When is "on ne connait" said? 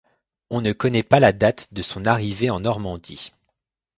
0.49-1.03